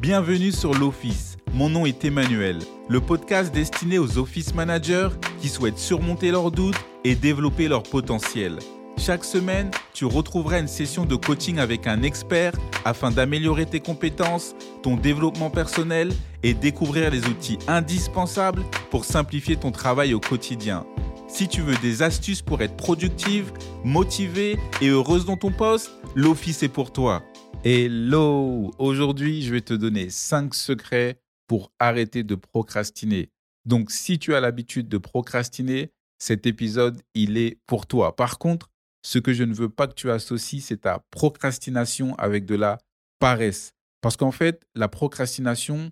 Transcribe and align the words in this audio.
Bienvenue 0.00 0.50
sur 0.50 0.72
l'Office. 0.72 1.36
Mon 1.52 1.68
nom 1.68 1.84
est 1.84 2.06
Emmanuel, 2.06 2.56
le 2.88 3.02
podcast 3.02 3.52
destiné 3.52 3.98
aux 3.98 4.16
office 4.16 4.54
managers 4.54 5.10
qui 5.42 5.50
souhaitent 5.50 5.76
surmonter 5.76 6.30
leurs 6.30 6.50
doutes 6.50 6.82
et 7.04 7.14
développer 7.14 7.68
leur 7.68 7.82
potentiel. 7.82 8.58
Chaque 8.96 9.24
semaine, 9.24 9.70
tu 9.92 10.06
retrouveras 10.06 10.60
une 10.60 10.68
session 10.68 11.04
de 11.04 11.16
coaching 11.16 11.58
avec 11.58 11.86
un 11.86 12.02
expert 12.02 12.54
afin 12.86 13.10
d'améliorer 13.10 13.66
tes 13.66 13.80
compétences, 13.80 14.54
ton 14.82 14.96
développement 14.96 15.50
personnel 15.50 16.10
et 16.42 16.54
découvrir 16.54 17.10
les 17.10 17.26
outils 17.26 17.58
indispensables 17.68 18.62
pour 18.90 19.04
simplifier 19.04 19.56
ton 19.56 19.70
travail 19.70 20.14
au 20.14 20.20
quotidien. 20.20 20.86
Si 21.28 21.46
tu 21.46 21.60
veux 21.60 21.76
des 21.76 22.02
astuces 22.02 22.40
pour 22.40 22.62
être 22.62 22.76
productive, 22.76 23.52
motivée 23.84 24.58
et 24.80 24.88
heureuse 24.88 25.26
dans 25.26 25.36
ton 25.36 25.50
poste, 25.50 25.90
l'Office 26.14 26.62
est 26.62 26.68
pour 26.68 26.90
toi. 26.90 27.22
Hello 27.62 28.70
Aujourd'hui, 28.78 29.42
je 29.42 29.52
vais 29.52 29.60
te 29.60 29.74
donner 29.74 30.08
5 30.08 30.54
secrets 30.54 31.20
pour 31.46 31.74
arrêter 31.78 32.22
de 32.22 32.34
procrastiner. 32.34 33.28
Donc, 33.66 33.90
si 33.90 34.18
tu 34.18 34.34
as 34.34 34.40
l'habitude 34.40 34.88
de 34.88 34.96
procrastiner, 34.96 35.92
cet 36.18 36.46
épisode, 36.46 37.02
il 37.12 37.36
est 37.36 37.58
pour 37.66 37.86
toi. 37.86 38.16
Par 38.16 38.38
contre, 38.38 38.70
ce 39.02 39.18
que 39.18 39.34
je 39.34 39.44
ne 39.44 39.52
veux 39.52 39.68
pas 39.68 39.88
que 39.88 39.92
tu 39.92 40.10
associes, 40.10 40.62
c'est 40.62 40.82
ta 40.82 41.04
procrastination 41.10 42.14
avec 42.14 42.46
de 42.46 42.54
la 42.54 42.78
paresse. 43.18 43.74
Parce 44.00 44.16
qu'en 44.16 44.32
fait, 44.32 44.66
la 44.74 44.88
procrastination, 44.88 45.90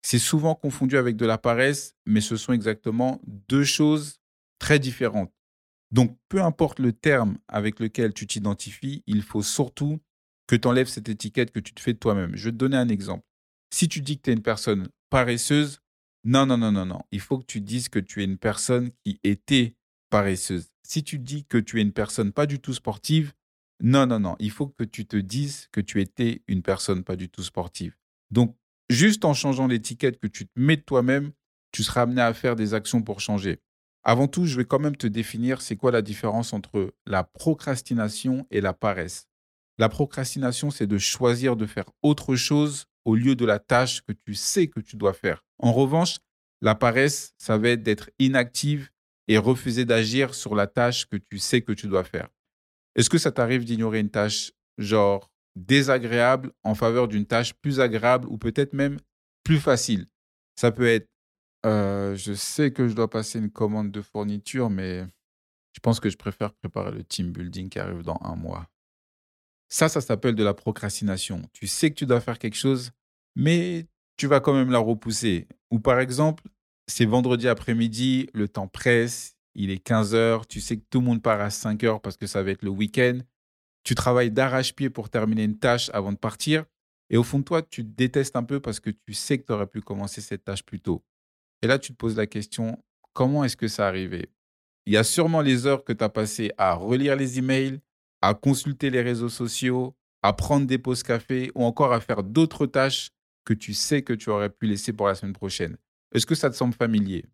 c'est 0.00 0.18
souvent 0.18 0.54
confondu 0.54 0.96
avec 0.96 1.16
de 1.16 1.26
la 1.26 1.36
paresse, 1.36 1.96
mais 2.06 2.22
ce 2.22 2.38
sont 2.38 2.54
exactement 2.54 3.20
deux 3.26 3.64
choses 3.64 4.20
très 4.58 4.78
différentes. 4.78 5.34
Donc, 5.90 6.16
peu 6.30 6.40
importe 6.40 6.78
le 6.78 6.94
terme 6.94 7.36
avec 7.46 7.78
lequel 7.78 8.14
tu 8.14 8.26
t'identifies, 8.26 9.02
il 9.06 9.20
faut 9.20 9.42
surtout 9.42 10.00
que 10.50 10.56
tu 10.56 10.66
enlèves 10.66 10.88
cette 10.88 11.08
étiquette 11.08 11.52
que 11.52 11.60
tu 11.60 11.72
te 11.72 11.80
fais 11.80 11.92
de 11.92 11.98
toi-même. 11.98 12.34
Je 12.34 12.46
vais 12.46 12.50
te 12.50 12.56
donner 12.56 12.76
un 12.76 12.88
exemple. 12.88 13.24
Si 13.72 13.88
tu 13.88 14.00
dis 14.00 14.16
que 14.16 14.22
tu 14.22 14.30
es 14.30 14.32
une 14.32 14.42
personne 14.42 14.88
paresseuse, 15.08 15.78
non, 16.24 16.44
non, 16.44 16.58
non, 16.58 16.72
non, 16.72 16.86
non. 16.86 17.02
Il 17.12 17.20
faut 17.20 17.38
que 17.38 17.46
tu 17.46 17.60
dises 17.60 17.88
que 17.88 18.00
tu 18.00 18.20
es 18.20 18.24
une 18.24 18.36
personne 18.36 18.90
qui 19.04 19.20
était 19.22 19.76
paresseuse. 20.10 20.66
Si 20.82 21.04
tu 21.04 21.20
dis 21.20 21.44
que 21.44 21.56
tu 21.56 21.78
es 21.78 21.82
une 21.82 21.92
personne 21.92 22.32
pas 22.32 22.46
du 22.46 22.58
tout 22.58 22.74
sportive, 22.74 23.32
non, 23.80 24.06
non, 24.06 24.18
non. 24.18 24.34
Il 24.40 24.50
faut 24.50 24.66
que 24.66 24.82
tu 24.82 25.06
te 25.06 25.16
dises 25.16 25.68
que 25.70 25.80
tu 25.80 26.00
étais 26.00 26.42
une 26.48 26.62
personne 26.62 27.04
pas 27.04 27.14
du 27.14 27.28
tout 27.28 27.44
sportive. 27.44 27.94
Donc, 28.32 28.56
juste 28.88 29.24
en 29.24 29.34
changeant 29.34 29.68
l'étiquette 29.68 30.18
que 30.18 30.26
tu 30.26 30.46
te 30.46 30.52
mets 30.56 30.76
de 30.76 30.82
toi-même, 30.82 31.30
tu 31.70 31.84
seras 31.84 32.02
amené 32.02 32.22
à 32.22 32.34
faire 32.34 32.56
des 32.56 32.74
actions 32.74 33.02
pour 33.02 33.20
changer. 33.20 33.60
Avant 34.02 34.26
tout, 34.26 34.46
je 34.46 34.56
vais 34.56 34.64
quand 34.64 34.80
même 34.80 34.96
te 34.96 35.06
définir 35.06 35.62
c'est 35.62 35.76
quoi 35.76 35.92
la 35.92 36.02
différence 36.02 36.52
entre 36.52 36.92
la 37.06 37.22
procrastination 37.22 38.48
et 38.50 38.60
la 38.60 38.72
paresse. 38.72 39.29
La 39.80 39.88
procrastination, 39.88 40.70
c'est 40.70 40.86
de 40.86 40.98
choisir 40.98 41.56
de 41.56 41.64
faire 41.64 41.86
autre 42.02 42.36
chose 42.36 42.84
au 43.06 43.14
lieu 43.14 43.34
de 43.34 43.46
la 43.46 43.58
tâche 43.58 44.02
que 44.02 44.12
tu 44.12 44.34
sais 44.34 44.68
que 44.68 44.78
tu 44.78 44.96
dois 44.96 45.14
faire. 45.14 45.42
En 45.58 45.72
revanche, 45.72 46.18
la 46.60 46.74
paresse, 46.74 47.32
ça 47.38 47.56
va 47.56 47.70
être 47.70 47.82
d'être 47.82 48.10
inactive 48.18 48.90
et 49.26 49.38
refuser 49.38 49.86
d'agir 49.86 50.34
sur 50.34 50.54
la 50.54 50.66
tâche 50.66 51.06
que 51.06 51.16
tu 51.16 51.38
sais 51.38 51.62
que 51.62 51.72
tu 51.72 51.86
dois 51.86 52.04
faire. 52.04 52.28
Est-ce 52.94 53.08
que 53.08 53.16
ça 53.16 53.32
t'arrive 53.32 53.64
d'ignorer 53.64 54.00
une 54.00 54.10
tâche 54.10 54.52
genre 54.76 55.32
désagréable 55.56 56.52
en 56.62 56.74
faveur 56.74 57.08
d'une 57.08 57.24
tâche 57.24 57.54
plus 57.54 57.80
agréable 57.80 58.28
ou 58.28 58.36
peut-être 58.36 58.74
même 58.74 58.98
plus 59.44 59.60
facile? 59.60 60.08
Ça 60.56 60.72
peut 60.72 60.88
être 60.88 61.08
euh, 61.64 62.14
je 62.16 62.34
sais 62.34 62.70
que 62.70 62.86
je 62.86 62.92
dois 62.92 63.08
passer 63.08 63.38
une 63.38 63.50
commande 63.50 63.90
de 63.90 64.02
fourniture, 64.02 64.68
mais 64.68 65.06
je 65.72 65.80
pense 65.80 66.00
que 66.00 66.10
je 66.10 66.18
préfère 66.18 66.52
préparer 66.52 66.90
le 66.90 67.02
team 67.02 67.32
building 67.32 67.70
qui 67.70 67.78
arrive 67.78 68.02
dans 68.02 68.20
un 68.20 68.36
mois. 68.36 68.68
Ça, 69.70 69.88
ça 69.88 70.00
s'appelle 70.00 70.34
de 70.34 70.44
la 70.44 70.52
procrastination. 70.52 71.42
Tu 71.52 71.66
sais 71.66 71.90
que 71.90 71.94
tu 71.94 72.04
dois 72.04 72.20
faire 72.20 72.38
quelque 72.38 72.56
chose, 72.56 72.90
mais 73.36 73.86
tu 74.16 74.26
vas 74.26 74.40
quand 74.40 74.52
même 74.52 74.70
la 74.70 74.78
repousser. 74.78 75.46
Ou 75.70 75.78
par 75.78 76.00
exemple, 76.00 76.44
c'est 76.88 77.04
vendredi 77.04 77.48
après-midi, 77.48 78.28
le 78.34 78.48
temps 78.48 78.66
presse, 78.66 79.36
il 79.54 79.70
est 79.70 79.78
15 79.78 80.14
heures, 80.14 80.46
tu 80.46 80.60
sais 80.60 80.76
que 80.76 80.84
tout 80.90 81.00
le 81.00 81.06
monde 81.06 81.22
part 81.22 81.40
à 81.40 81.50
5 81.50 81.84
heures 81.84 82.00
parce 82.00 82.16
que 82.16 82.26
ça 82.26 82.42
va 82.42 82.50
être 82.50 82.62
le 82.62 82.70
week-end. 82.70 83.18
Tu 83.84 83.94
travailles 83.94 84.30
d'arrache-pied 84.32 84.90
pour 84.90 85.08
terminer 85.08 85.44
une 85.44 85.58
tâche 85.58 85.88
avant 85.94 86.12
de 86.12 86.18
partir. 86.18 86.64
Et 87.08 87.16
au 87.16 87.22
fond 87.22 87.38
de 87.38 87.44
toi, 87.44 87.62
tu 87.62 87.84
te 87.84 87.90
détestes 87.90 88.36
un 88.36 88.44
peu 88.44 88.60
parce 88.60 88.80
que 88.80 88.90
tu 88.90 89.14
sais 89.14 89.38
que 89.38 89.46
tu 89.46 89.52
aurais 89.52 89.66
pu 89.66 89.80
commencer 89.80 90.20
cette 90.20 90.44
tâche 90.44 90.64
plus 90.64 90.80
tôt. 90.80 91.04
Et 91.62 91.66
là, 91.66 91.78
tu 91.78 91.92
te 91.92 91.96
poses 91.96 92.16
la 92.16 92.26
question, 92.26 92.82
comment 93.12 93.44
est-ce 93.44 93.56
que 93.56 93.68
ça 93.68 93.86
arrivé 93.86 94.30
Il 94.86 94.92
y 94.92 94.96
a 94.96 95.04
sûrement 95.04 95.40
les 95.40 95.66
heures 95.66 95.84
que 95.84 95.92
tu 95.92 96.04
as 96.04 96.08
passées 96.08 96.52
à 96.58 96.74
relire 96.74 97.16
les 97.16 97.38
emails, 97.38 97.80
à 98.22 98.34
consulter 98.34 98.90
les 98.90 99.02
réseaux 99.02 99.28
sociaux, 99.28 99.94
à 100.22 100.32
prendre 100.32 100.66
des 100.66 100.78
pauses 100.78 101.02
café 101.02 101.50
ou 101.54 101.64
encore 101.64 101.92
à 101.92 102.00
faire 102.00 102.22
d'autres 102.22 102.66
tâches 102.66 103.10
que 103.44 103.54
tu 103.54 103.74
sais 103.74 104.02
que 104.02 104.12
tu 104.12 104.30
aurais 104.30 104.50
pu 104.50 104.66
laisser 104.66 104.92
pour 104.92 105.06
la 105.06 105.14
semaine 105.14 105.32
prochaine. 105.32 105.76
Est-ce 106.14 106.26
que 106.26 106.34
ça 106.34 106.50
te 106.50 106.56
semble 106.56 106.74
familier? 106.74 107.24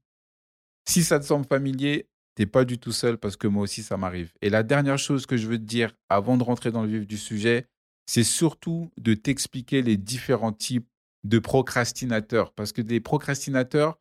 Si 0.89 1.03
ça 1.03 1.19
te 1.19 1.25
semble 1.25 1.47
familier, 1.47 2.09
tu 2.37 2.43
n'es 2.43 2.47
pas 2.47 2.65
du 2.65 2.79
tout 2.79 2.93
seul 2.93 3.19
parce 3.19 3.37
que 3.37 3.49
moi 3.49 3.63
aussi 3.63 3.83
ça 3.83 3.97
m'arrive. 3.97 4.33
Et 4.41 4.51
la 4.51 4.63
dernière 4.63 4.99
chose 4.99 5.27
que 5.27 5.37
je 5.37 5.49
veux 5.49 5.59
te 5.59 5.65
dire 5.65 5.93
avant 6.09 6.37
de 6.37 6.45
rentrer 6.45 6.71
dans 6.71 6.83
le 6.83 6.89
vif 6.89 7.07
du 7.07 7.19
sujet, 7.19 7.67
c'est 8.07 8.25
surtout 8.25 8.93
de 8.99 9.15
t'expliquer 9.15 9.83
les 9.83 9.97
différents 9.97 10.53
types 10.53 10.89
de 11.25 11.39
procrastinateurs. 11.39 12.53
Parce 12.53 12.73
que 12.73 12.83
des 12.83 13.01
procrastinateurs, 13.01 13.99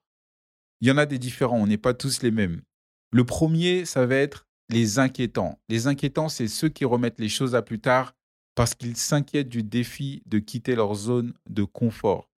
il 0.81 0.87
y 0.87 0.91
en 0.91 0.97
a 0.97 1.05
des 1.05 1.17
différents, 1.17 1.57
on 1.57 1.67
n'est 1.67 1.77
pas 1.77 1.93
tous 1.93 2.21
les 2.21 2.31
mêmes. 2.31 2.61
Le 3.11 3.23
premier, 3.23 3.85
ça 3.85 4.05
va 4.05 4.15
être 4.15 4.44
les 4.69 4.99
inquiétants. 4.99 5.59
Les 5.69 5.87
inquiétants, 5.87 6.29
c'est 6.29 6.47
ceux 6.47 6.69
qui 6.69 6.85
remettent 6.85 7.19
les 7.19 7.29
choses 7.29 7.55
à 7.55 7.61
plus 7.61 7.79
tard 7.79 8.15
parce 8.55 8.73
qu'ils 8.73 8.97
s'inquiètent 8.97 9.49
du 9.49 9.63
défi 9.63 10.23
de 10.25 10.39
quitter 10.39 10.75
leur 10.75 10.95
zone 10.95 11.33
de 11.49 11.63
confort. 11.63 12.29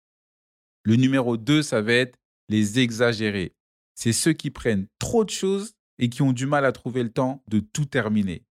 Le 0.84 0.96
numéro 0.96 1.38
2, 1.38 1.62
ça 1.62 1.82
va 1.82 1.94
être 1.94 2.18
les 2.50 2.80
exagérés. 2.80 3.56
C'est 3.94 4.14
ceux 4.14 4.34
qui 4.34 4.52
prennent 4.52 4.88
trop 5.00 5.24
de 5.24 5.30
choses 5.30 5.74
et 6.00 6.10
qui 6.10 6.22
ont 6.22 6.34
du 6.34 6.46
mal 6.46 6.66
à 6.66 6.72
trouver 6.72 7.04
le 7.04 7.12
temps 7.12 7.44
de 7.48 7.60
tout 7.60 7.86
terminer. 7.86 8.44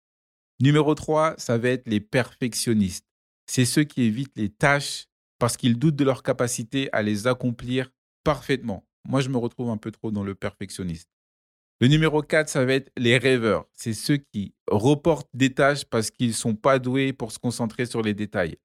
Numéro 0.61 0.95
3, 0.95 1.35
ça 1.39 1.59
va 1.59 1.69
être 1.71 1.89
les 1.89 2.01
perfectionnistes. 2.01 3.07
C'est 3.47 3.65
ceux 3.65 3.85
qui 3.85 4.03
évitent 4.03 4.37
les 4.37 4.49
tâches 4.49 5.07
parce 5.39 5.57
qu'ils 5.57 5.79
doutent 5.79 5.97
de 5.97 6.05
leur 6.05 6.23
capacité 6.23 6.89
à 6.93 7.03
les 7.03 7.27
accomplir 7.27 7.91
parfaitement. 8.25 8.87
Moi, 9.07 9.21
je 9.21 9.29
me 9.29 9.37
retrouve 9.37 9.71
un 9.71 9.77
peu 9.77 9.91
trop 9.91 10.11
dans 10.11 10.25
le 10.25 10.35
perfectionniste. 10.35 11.11
Le 11.79 11.89
numéro 11.89 12.23
4, 12.23 12.49
ça 12.49 12.65
va 12.65 12.73
être 12.73 12.91
les 12.97 13.19
rêveurs. 13.19 13.67
C'est 13.75 13.93
ceux 13.93 14.17
qui 14.17 14.55
reportent 14.67 15.29
des 15.35 15.53
tâches 15.53 15.85
parce 15.85 16.11
qu'ils 16.11 16.29
ne 16.29 16.33
sont 16.33 16.55
pas 16.55 16.79
doués 16.79 17.13
pour 17.13 17.33
se 17.33 17.39
concentrer 17.39 17.85
sur 17.85 18.01
les 18.01 18.15
détails. 18.15 18.57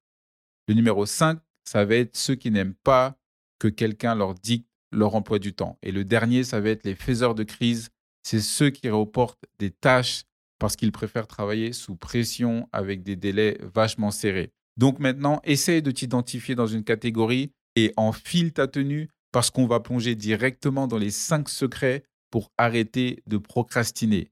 Le 0.69 0.75
numéro 0.75 1.05
5, 1.05 1.37
ça 1.65 1.83
va 1.83 1.95
être 1.95 2.15
ceux 2.15 2.35
qui 2.35 2.51
n'aiment 2.51 2.73
pas 2.73 3.17
que 3.59 3.67
quelqu'un 3.67 4.15
leur 4.15 4.33
dicte 4.33 4.69
leur 4.93 5.13
emploi 5.15 5.39
du 5.39 5.53
temps. 5.53 5.77
Et 5.83 5.91
le 5.91 6.05
dernier, 6.05 6.45
ça 6.45 6.61
va 6.61 6.69
être 6.69 6.85
les 6.85 6.95
faiseurs 6.95 7.35
de 7.35 7.43
crise. 7.43 7.89
C'est 8.23 8.39
ceux 8.39 8.69
qui 8.69 8.89
reportent 8.89 9.43
des 9.59 9.71
tâches 9.71 10.23
parce 10.57 10.77
qu'ils 10.77 10.93
préfèrent 10.93 11.27
travailler 11.27 11.73
sous 11.73 11.97
pression 11.97 12.69
avec 12.71 13.03
des 13.03 13.17
délais 13.17 13.57
vachement 13.73 14.11
serrés. 14.11 14.53
Donc 14.77 14.99
maintenant, 14.99 15.41
essaye 15.43 15.81
de 15.81 15.91
t'identifier 15.91 16.55
dans 16.55 16.67
une 16.67 16.85
catégorie 16.85 17.51
et 17.75 17.93
enfile 17.97 18.53
ta 18.53 18.67
tenue 18.67 19.09
parce 19.33 19.49
qu'on 19.49 19.67
va 19.67 19.81
plonger 19.81 20.15
directement 20.15 20.87
dans 20.87 20.97
les 20.97 21.11
cinq 21.11 21.49
secrets 21.49 22.03
pour 22.31 22.51
arrêter 22.57 23.21
de 23.27 23.37
procrastiner. 23.37 24.31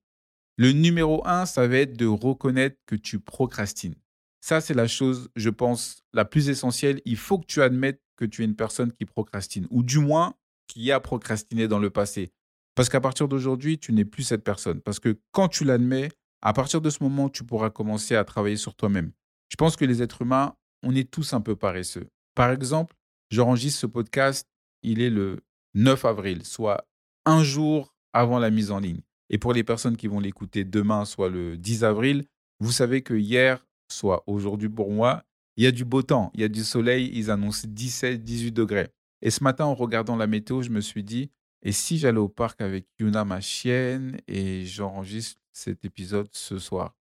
Le 0.57 0.71
numéro 0.71 1.25
un, 1.27 1.45
ça 1.45 1.67
va 1.67 1.77
être 1.77 1.95
de 1.95 2.05
reconnaître 2.05 2.77
que 2.85 2.95
tu 2.95 3.19
procrastines. 3.19 3.95
Ça, 4.41 4.61
c'est 4.61 4.73
la 4.73 4.87
chose, 4.87 5.29
je 5.35 5.49
pense, 5.49 6.03
la 6.13 6.25
plus 6.25 6.49
essentielle. 6.49 7.01
Il 7.05 7.17
faut 7.17 7.37
que 7.39 7.45
tu 7.45 7.61
admettes 7.61 8.01
que 8.15 8.25
tu 8.25 8.41
es 8.41 8.45
une 8.45 8.55
personne 8.55 8.91
qui 8.91 9.05
procrastine, 9.05 9.67
ou 9.69 9.83
du 9.83 9.99
moins 9.99 10.33
qui 10.67 10.91
a 10.91 10.99
procrastiné 10.99 11.67
dans 11.67 11.79
le 11.79 11.89
passé. 11.89 12.31
Parce 12.75 12.89
qu'à 12.89 13.01
partir 13.01 13.27
d'aujourd'hui, 13.27 13.77
tu 13.77 13.91
n'es 13.91 14.05
plus 14.05 14.23
cette 14.23 14.43
personne. 14.43 14.81
Parce 14.81 14.99
que 14.99 15.19
quand 15.31 15.49
tu 15.49 15.65
l'admets, 15.65 16.09
à 16.41 16.53
partir 16.53 16.81
de 16.81 16.89
ce 16.89 17.03
moment, 17.03 17.29
tu 17.29 17.43
pourras 17.43 17.69
commencer 17.69 18.15
à 18.15 18.23
travailler 18.23 18.57
sur 18.57 18.75
toi-même. 18.75 19.11
Je 19.49 19.55
pense 19.55 19.75
que 19.75 19.85
les 19.85 20.01
êtres 20.01 20.21
humains, 20.21 20.55
on 20.83 20.95
est 20.95 21.09
tous 21.09 21.33
un 21.33 21.41
peu 21.41 21.55
paresseux. 21.55 22.07
Par 22.35 22.51
exemple, 22.51 22.95
j'enregistre 23.31 23.81
ce 23.81 23.85
podcast, 23.85 24.47
il 24.83 25.01
est 25.01 25.09
le 25.09 25.41
9 25.73 26.05
avril, 26.05 26.45
soit 26.45 26.85
un 27.25 27.43
jour 27.43 27.95
avant 28.13 28.39
la 28.39 28.49
mise 28.49 28.71
en 28.71 28.79
ligne. 28.79 29.01
Et 29.29 29.37
pour 29.37 29.53
les 29.53 29.63
personnes 29.63 29.97
qui 29.97 30.07
vont 30.07 30.19
l'écouter 30.19 30.63
demain, 30.63 31.05
soit 31.05 31.29
le 31.29 31.57
10 31.57 31.83
avril, 31.83 32.25
vous 32.59 32.71
savez 32.71 33.01
que 33.01 33.13
hier, 33.13 33.65
soit 33.91 34.23
aujourd'hui 34.27 34.69
pour 34.69 34.91
moi, 34.91 35.23
il 35.57 35.63
y 35.63 35.67
a 35.67 35.71
du 35.71 35.85
beau 35.85 36.01
temps, 36.01 36.31
il 36.33 36.41
y 36.41 36.43
a 36.43 36.47
du 36.47 36.63
soleil, 36.63 37.11
ils 37.13 37.29
annoncent 37.29 37.67
17, 37.67 38.23
18 38.23 38.51
degrés. 38.51 38.89
Et 39.21 39.29
ce 39.29 39.43
matin, 39.43 39.65
en 39.65 39.75
regardant 39.75 40.15
la 40.15 40.27
météo, 40.27 40.61
je 40.61 40.69
me 40.69 40.81
suis 40.81 41.03
dit, 41.03 41.29
et 41.61 41.73
si 41.73 41.97
j'allais 41.97 42.19
au 42.19 42.29
parc 42.29 42.61
avec 42.61 42.87
Yuna, 42.99 43.25
ma 43.25 43.41
chienne, 43.41 44.17
et 44.27 44.65
j'enregistre 44.65 45.41
cet 45.51 45.83
épisode 45.83 46.29
ce 46.31 46.57
soir? 46.57 46.95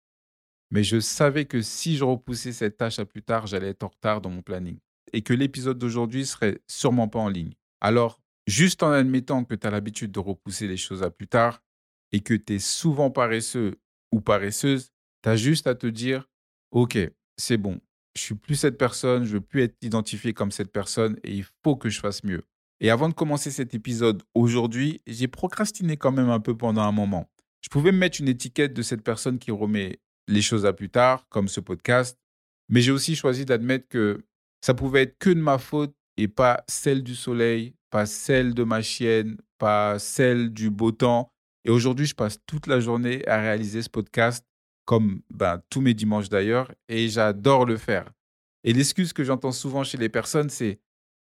Mais 0.71 0.83
je 0.83 1.00
savais 1.00 1.45
que 1.45 1.62
si 1.62 1.97
je 1.97 2.03
repoussais 2.03 2.53
cette 2.53 2.77
tâche 2.77 3.00
à 3.00 3.06
plus 3.06 3.21
tard, 3.21 3.47
j'allais 3.47 3.69
être 3.69 3.83
en 3.83 3.89
retard 3.89 4.21
dans 4.21 4.29
mon 4.29 4.41
planning. 4.41 4.77
Et 5.13 5.21
que 5.21 5.33
l'épisode 5.33 5.77
d'aujourd'hui 5.77 6.25
serait 6.25 6.59
sûrement 6.67 7.07
pas 7.07 7.19
en 7.19 7.29
ligne. 7.29 7.53
Alors, 7.81 8.21
juste 8.47 8.83
en 8.83 8.92
admettant 8.92 9.44
que 9.44 9.56
tu 9.56 9.65
as 9.65 9.71
l'habitude 9.71 10.12
de 10.12 10.19
repousser 10.19 10.68
les 10.68 10.77
choses 10.77 11.03
à 11.03 11.09
plus 11.09 11.27
tard 11.27 11.62
et 12.12 12.21
que 12.21 12.33
tu 12.33 12.56
es 12.56 12.59
souvent 12.59 13.12
paresseux 13.12 13.80
ou 14.12 14.21
paresseuse, 14.21 14.92
tu 15.24 15.30
as 15.30 15.36
juste 15.36 15.68
à 15.68 15.75
te 15.75 15.88
dire, 15.88 16.30
OK, 16.71 16.97
c'est 17.38 17.57
bon, 17.57 17.80
je 18.15 18.21
suis 18.21 18.36
plus 18.36 18.56
cette 18.56 18.77
personne, 18.77 19.25
je 19.25 19.33
veux 19.33 19.42
plus 19.42 19.63
être 19.63 19.75
identifié 19.81 20.33
comme 20.33 20.51
cette 20.51 20.71
personne 20.71 21.18
et 21.24 21.33
il 21.33 21.45
faut 21.63 21.75
que 21.75 21.89
je 21.89 22.00
fasse 22.00 22.24
mieux. 22.24 22.44
Et 22.80 22.89
avant 22.89 23.09
de 23.09 23.13
commencer 23.13 23.51
cet 23.51 23.74
épisode 23.74 24.24
aujourd'hui, 24.33 25.01
j'ai 25.07 25.27
procrastiné 25.27 25.98
quand 25.98 26.12
même 26.12 26.30
un 26.30 26.39
peu 26.39 26.56
pendant 26.56 26.81
un 26.81 26.91
moment. 26.91 27.30
Je 27.62 27.69
pouvais 27.69 27.91
me 27.91 27.98
mettre 27.98 28.21
une 28.21 28.27
étiquette 28.27 28.74
de 28.74 28.81
cette 28.81 29.01
personne 29.01 29.39
qui 29.39 29.51
remet 29.51 30.00
les 30.27 30.41
choses 30.41 30.65
à 30.65 30.74
plus 30.74 30.89
tard, 30.89 31.27
comme 31.30 31.48
ce 31.48 31.59
podcast, 31.59 32.19
mais 32.69 32.81
j'ai 32.81 32.91
aussi 32.91 33.15
choisi 33.15 33.45
d'admettre 33.45 33.88
que 33.88 34.25
ça 34.62 34.74
pouvait 34.74 35.03
être 35.03 35.18
que 35.18 35.30
de 35.30 35.39
ma 35.39 35.57
faute 35.57 35.95
et 36.17 36.27
pas 36.27 36.63
celle 36.67 37.03
du 37.03 37.15
soleil, 37.15 37.75
pas 37.89 38.06
celle 38.06 38.53
de 38.53 38.63
ma 38.63 38.81
chienne, 38.81 39.38
pas 39.57 40.00
celle 40.00 40.51
du 40.51 40.69
beau 40.69 40.91
temps. 40.91 41.31
Et 41.63 41.69
aujourd'hui, 41.69 42.06
je 42.06 42.15
passe 42.15 42.39
toute 42.45 42.67
la 42.67 42.79
journée 42.79 43.27
à 43.27 43.41
réaliser 43.41 43.81
ce 43.81 43.89
podcast, 43.89 44.45
comme 44.85 45.21
ben, 45.29 45.62
tous 45.69 45.81
mes 45.81 45.94
dimanches 45.94 46.29
d'ailleurs, 46.29 46.71
et 46.88 47.09
j'adore 47.09 47.65
le 47.65 47.77
faire. 47.77 48.12
Et 48.63 48.73
l'excuse 48.73 49.13
que 49.13 49.23
j'entends 49.23 49.51
souvent 49.51 49.83
chez 49.83 49.97
les 49.97 50.09
personnes, 50.09 50.50
c'est 50.50 50.79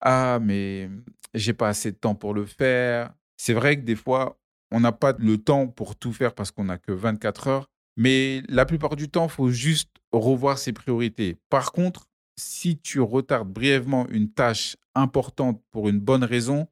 Ah, 0.02 0.40
mais 0.42 0.90
j'ai 1.34 1.54
pas 1.54 1.70
assez 1.70 1.92
de 1.92 1.98
temps 1.98 2.16
pour 2.16 2.34
le 2.34 2.46
faire. 2.46 3.14
C'est 3.38 3.54
vrai 3.54 3.78
que 3.78 3.82
des 3.82 3.96
fois, 3.96 4.40
on 4.72 4.80
n'a 4.80 4.92
pas 4.92 5.14
le 5.18 5.38
temps 5.38 5.68
pour 5.68 5.96
tout 5.96 6.14
faire 6.14 6.34
parce 6.34 6.52
qu'on 6.52 6.66
n'a 6.66 6.78
que 6.78 6.92
24 6.92 7.48
heures, 7.48 7.68
mais 7.98 8.42
la 8.48 8.66
plupart 8.66 8.96
du 8.96 9.10
temps, 9.10 9.26
il 9.26 9.32
faut 9.32 9.50
juste 9.50 9.90
revoir 10.12 10.58
ses 10.58 10.74
priorités. 10.74 11.38
Par 11.50 11.72
contre, 11.72 12.08
si 12.42 12.78
tu 12.78 13.00
retardes 13.00 13.52
brièvement 13.52 14.08
une 14.10 14.32
tâche 14.32 14.76
importante 14.96 15.62
pour 15.72 15.90
une 15.90 16.00
bonne 16.00 16.24
raison, 16.24 16.68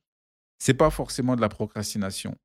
c'est 0.57 0.74
pas 0.74 0.89
forcément 0.89 1.36
de 1.36 1.42
la 1.42 1.50
procrastination. 1.50 2.36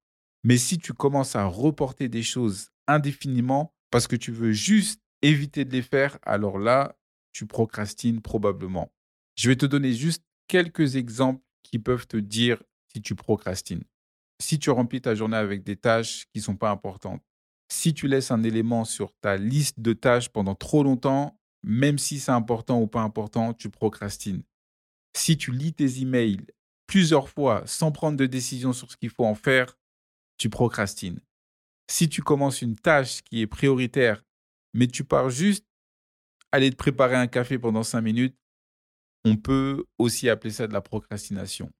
Mais 0.44 0.58
si 0.58 0.78
tu 0.78 0.92
commences 0.92 1.34
à 1.34 1.46
reporter 1.46 2.08
des 2.08 2.22
choses 2.22 2.68
indéfiniment 2.86 3.74
parce 3.90 4.06
que 4.06 4.16
tu 4.16 4.30
veux 4.30 4.52
juste 4.52 5.00
éviter 5.22 5.64
de 5.64 5.72
les 5.72 5.82
faire, 5.82 6.18
alors 6.22 6.58
là, 6.58 6.96
tu 7.32 7.46
procrastines 7.46 8.20
probablement. 8.20 8.92
Je 9.36 9.48
vais 9.48 9.56
te 9.56 9.66
donner 9.66 9.94
juste 9.94 10.22
quelques 10.46 10.96
exemples 10.96 11.42
qui 11.62 11.78
peuvent 11.78 12.06
te 12.06 12.18
dire 12.18 12.62
si 12.92 13.00
tu 13.00 13.14
procrastines. 13.14 13.84
Si 14.38 14.58
tu 14.58 14.68
remplis 14.68 15.00
ta 15.00 15.14
journée 15.14 15.36
avec 15.36 15.64
des 15.64 15.76
tâches 15.76 16.26
qui 16.32 16.40
ne 16.40 16.44
sont 16.44 16.56
pas 16.56 16.70
importantes, 16.70 17.22
si 17.70 17.94
tu 17.94 18.06
laisses 18.06 18.30
un 18.30 18.42
élément 18.42 18.84
sur 18.84 19.12
ta 19.22 19.38
liste 19.38 19.80
de 19.80 19.94
tâches 19.94 20.28
pendant 20.28 20.54
trop 20.54 20.82
longtemps, 20.82 21.38
même 21.64 21.98
si 21.98 22.20
c'est 22.20 22.32
important 22.32 22.80
ou 22.80 22.86
pas 22.86 23.00
important, 23.00 23.54
tu 23.54 23.70
procrastines. 23.70 24.42
Si 25.16 25.36
tu 25.36 25.50
lis 25.50 25.72
tes 25.72 26.00
emails 26.00 26.46
plusieurs 26.86 27.28
fois 27.28 27.62
sans 27.66 27.90
prendre 27.90 28.18
de 28.18 28.26
décision 28.26 28.72
sur 28.72 28.90
ce 28.90 28.96
qu'il 28.96 29.10
faut 29.10 29.24
en 29.24 29.34
faire, 29.34 29.78
tu 30.36 30.50
procrastines. 30.50 31.20
Si 31.90 32.08
tu 32.08 32.22
commences 32.22 32.62
une 32.62 32.76
tâche 32.76 33.22
qui 33.22 33.40
est 33.40 33.46
prioritaire, 33.46 34.22
mais 34.74 34.86
tu 34.86 35.04
pars 35.04 35.30
juste 35.30 35.64
aller 36.52 36.70
te 36.70 36.76
préparer 36.76 37.16
un 37.16 37.26
café 37.26 37.58
pendant 37.58 37.82
cinq 37.82 38.02
minutes, 38.02 38.36
on 39.24 39.36
peut 39.36 39.84
aussi 39.98 40.28
appeler 40.28 40.52
ça 40.52 40.66
de 40.66 40.72
la 40.72 40.80
procrastination. 40.80 41.72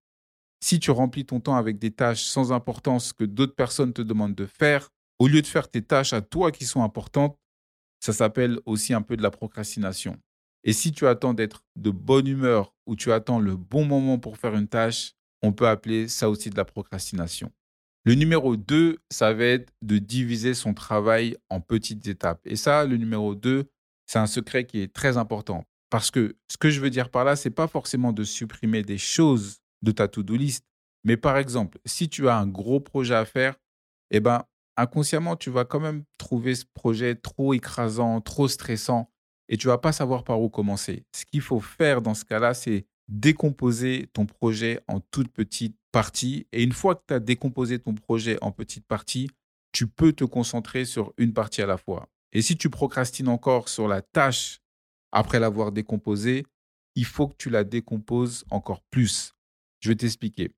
Si 0.63 0.81
tu 0.81 0.91
remplis 0.91 1.27
ton 1.27 1.41
temps 1.41 1.57
avec 1.57 1.79
des 1.79 1.91
tâches 1.91 2.25
sans 2.25 2.53
importance 2.53 3.13
que 3.13 3.25
d'autres 3.25 3.55
personnes 3.55 3.93
te 3.93 4.03
demandent 4.03 4.35
de 4.35 4.47
faire, 4.47 4.91
au 5.19 5.29
lieu 5.29 5.43
de 5.43 5.47
faire 5.47 5.69
tes 5.69 5.83
tâches 5.83 6.15
à 6.15 6.23
toi 6.23 6.51
qui 6.51 6.65
sont 6.65 6.83
importantes, 6.83 7.39
ça 8.05 8.13
s'appelle 8.13 8.59
aussi 8.67 8.93
un 8.93 9.01
peu 9.01 9.17
de 9.17 9.23
la 9.23 9.31
procrastination. 9.31 10.19
Et 10.63 10.75
si 10.75 10.93
tu 10.93 11.07
attends 11.07 11.33
d'être 11.33 11.65
de 11.75 11.91
bonne 11.91 12.27
humeur 12.27 12.75
ou 12.85 12.97
tu 12.97 13.11
attends 13.13 13.41
le 13.41 13.57
bon 13.57 13.87
moment 13.87 14.19
pour 14.19 14.37
faire 14.37 14.55
une 14.55 14.69
tâche, 14.69 15.15
on 15.41 15.55
peut 15.55 15.67
appeler 15.67 16.07
ça 16.09 16.29
aussi 16.29 16.51
de 16.51 16.57
la 16.59 16.67
procrastination. 16.67 17.51
Le 18.05 18.15
numéro 18.15 18.57
2, 18.57 18.99
ça 19.11 19.33
va 19.33 19.45
être 19.45 19.73
de 19.81 19.97
diviser 19.97 20.53
son 20.53 20.75
travail 20.75 21.39
en 21.49 21.63
petites 21.63 22.07
étapes. 22.07 22.43
Et 22.45 22.57
ça, 22.57 22.85
le 22.85 22.99
numéro 22.99 23.35
2, 23.35 23.65
c'est 24.05 24.19
un 24.19 24.27
secret 24.27 24.67
qui 24.67 24.83
est 24.83 24.93
très 24.93 25.17
important. 25.17 25.65
Parce 25.89 26.11
que 26.11 26.37
ce 26.53 26.59
que 26.59 26.69
je 26.69 26.83
veux 26.83 26.91
dire 26.91 27.09
par 27.09 27.25
là, 27.25 27.37
c'est 27.37 27.49
pas 27.49 27.69
forcément 27.69 28.13
de 28.13 28.23
supprimer 28.23 28.83
des 28.83 28.99
choses 28.99 29.61
de 29.81 29.93
ta 29.93 30.09
to-do 30.09 30.37
list. 30.37 30.67
Mais 31.05 31.17
par 31.17 31.39
exemple, 31.39 31.79
si 31.87 32.11
tu 32.11 32.29
as 32.29 32.37
un 32.37 32.47
gros 32.47 32.81
projet 32.81 33.15
à 33.15 33.25
faire, 33.25 33.57
eh 34.11 34.21
ben, 34.21 34.45
inconsciemment, 34.77 35.37
tu 35.37 35.51
vas 35.51 35.65
quand 35.65 35.81
même 35.81 36.05
trouver 36.19 36.55
ce 36.55 36.65
projet 36.65 37.15
trop 37.15 37.55
écrasant, 37.55 38.21
trop 38.21 38.49
stressant, 38.49 39.11
et 39.49 39.57
tu 39.57 39.67
vas 39.67 39.79
pas 39.79 39.93
savoir 39.93 40.25
par 40.25 40.41
où 40.41 40.49
commencer. 40.49 41.05
Ce 41.15 41.25
qu'il 41.25 41.41
faut 41.41 41.61
faire 41.61 42.03
dans 42.03 42.15
ce 42.15 42.25
cas-là, 42.25 42.55
c'est 42.55 42.87
décomposer 43.09 44.09
ton 44.13 44.27
projet 44.27 44.81
en 44.89 45.01
toutes 45.01 45.31
petites 45.31 45.77
parties. 45.93 46.47
Et 46.53 46.63
une 46.63 46.73
fois 46.73 46.95
que 46.95 47.03
tu 47.09 47.15
as 47.15 47.21
décomposé 47.21 47.79
ton 47.79 47.95
projet 47.95 48.39
en 48.43 48.51
petites 48.51 48.87
parties, 48.87 49.31
tu 49.73 49.87
peux 49.87 50.13
te 50.13 50.25
concentrer 50.25 50.85
sur 50.85 51.13
une 51.19 51.35
partie 51.35 51.61
à 51.61 51.67
la 51.67 51.77
fois. 51.77 52.09
Et 52.33 52.43
si 52.43 52.57
tu 52.57 52.71
procrastines 52.71 53.29
encore 53.29 53.69
sur 53.69 53.89
la 53.89 54.03
tâche 54.03 54.61
après 55.13 55.39
l'avoir 55.39 55.73
décomposée, 55.73 56.47
il 56.95 57.05
faut 57.05 57.29
que 57.29 57.37
tu 57.37 57.51
la 57.51 57.65
décomposes 57.65 58.45
encore 58.51 58.83
plus. 58.91 59.35
Je 59.81 59.91
vais 59.91 59.97
t'expliquer. 59.97 60.51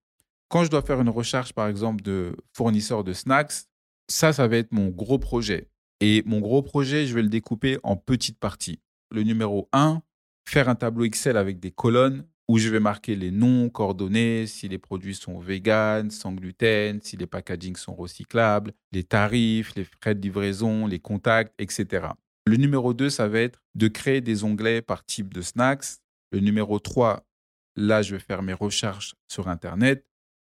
Quand 0.49 0.65
je 0.65 0.71
dois 0.71 0.83
faire 0.83 1.01
une 1.01 1.09
recherche, 1.09 1.53
par 1.53 1.67
exemple, 1.67 2.03
de 2.03 2.37
fournisseurs 2.53 3.05
de 3.05 3.12
snacks, 3.12 3.65
ça, 4.08 4.32
ça 4.32 4.47
va 4.49 4.56
être 4.56 4.73
mon 4.73 4.88
gros 4.88 5.19
projet. 5.19 5.69
Et 6.00 6.23
mon 6.26 6.41
gros 6.41 6.62
projet, 6.62 7.06
je 7.06 7.14
vais 7.14 7.23
le 7.23 7.29
découper 7.29 7.79
en 7.82 7.97
petites 7.97 8.38
parties. 8.38 8.81
Le 9.11 9.23
numéro 9.23 9.69
1, 9.73 10.03
faire 10.49 10.69
un 10.69 10.75
tableau 10.75 11.05
Excel 11.05 11.37
avec 11.37 11.58
des 11.58 11.70
colonnes 11.70 12.26
où 12.49 12.58
je 12.58 12.69
vais 12.69 12.81
marquer 12.81 13.17
les 13.17 13.31
noms, 13.32 13.69
coordonnées, 13.70 14.47
si 14.47 14.69
les 14.69 14.79
produits 14.79 15.14
sont 15.14 15.38
vegan, 15.38 16.11
sans 16.11 16.32
gluten, 16.32 17.00
si 17.03 17.17
les 17.17 17.26
packagings 17.26 17.76
sont 17.76 17.94
recyclables, 17.94 18.73
les 18.93 19.03
tarifs, 19.03 19.75
les 19.75 19.85
frais 19.85 20.14
de 20.14 20.20
livraison, 20.20 20.87
les 20.87 21.00
contacts, 21.00 21.52
etc. 21.59 22.09
Le 22.47 22.56
numéro 22.56 22.94
2, 22.94 23.11
ça 23.11 23.26
va 23.26 23.41
être 23.41 23.61
de 23.75 23.88
créer 23.88 24.20
des 24.20 24.44
onglets 24.44 24.81
par 24.81 25.05
type 25.05 25.35
de 25.35 25.43
snacks. 25.43 25.99
Le 26.31 26.38
numéro 26.38 26.79
3, 26.79 27.26
là, 27.75 28.02
je 28.02 28.14
vais 28.14 28.20
faire 28.20 28.43
mes 28.43 28.52
recherches 28.52 29.17
sur 29.26 29.49
Internet. 29.49 30.06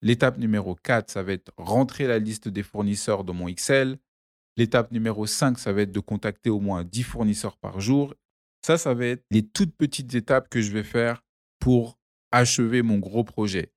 L'étape 0.02 0.38
numéro 0.38 0.74
4, 0.74 1.10
ça 1.10 1.22
va 1.22 1.32
être 1.32 1.52
rentrer 1.56 2.08
la 2.08 2.18
liste 2.18 2.48
des 2.48 2.64
fournisseurs 2.64 3.22
dans 3.22 3.34
mon 3.34 3.46
Excel. 3.46 3.98
L'étape 4.56 4.90
numéro 4.90 5.26
5, 5.26 5.58
ça 5.58 5.72
va 5.72 5.82
être 5.82 5.92
de 5.92 6.00
contacter 6.00 6.50
au 6.50 6.60
moins 6.60 6.84
10 6.84 7.04
fournisseurs 7.04 7.56
par 7.56 7.80
jour. 7.80 8.14
Ça, 8.66 8.78
ça 8.78 8.94
va 8.94 9.06
être 9.06 9.24
les 9.30 9.46
toutes 9.46 9.76
petites 9.76 10.14
étapes 10.14 10.48
que 10.48 10.60
je 10.60 10.72
vais 10.72 10.82
faire 10.82 11.22
pour 11.60 11.98
achever 12.32 12.82
mon 12.82 12.98
gros 12.98 13.24
projet. 13.24 13.72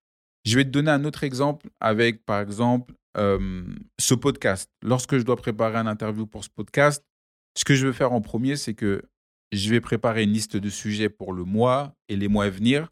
Je 0.45 0.55
vais 0.55 0.63
te 0.63 0.69
donner 0.69 0.91
un 0.91 1.05
autre 1.05 1.23
exemple 1.23 1.69
avec, 1.79 2.25
par 2.25 2.41
exemple, 2.41 2.93
euh, 3.17 3.63
ce 3.99 4.15
podcast. 4.15 4.69
Lorsque 4.81 5.17
je 5.17 5.23
dois 5.23 5.37
préparer 5.37 5.77
un 5.77 5.87
interview 5.87 6.25
pour 6.25 6.43
ce 6.43 6.49
podcast, 6.49 7.05
ce 7.55 7.65
que 7.65 7.75
je 7.75 7.87
vais 7.87 7.93
faire 7.93 8.13
en 8.13 8.21
premier, 8.21 8.55
c'est 8.55 8.73
que 8.73 9.03
je 9.51 9.69
vais 9.69 9.81
préparer 9.81 10.23
une 10.23 10.33
liste 10.33 10.57
de 10.57 10.69
sujets 10.69 11.09
pour 11.09 11.33
le 11.33 11.43
mois 11.43 11.95
et 12.09 12.15
les 12.15 12.27
mois 12.27 12.45
à 12.45 12.49
venir. 12.49 12.91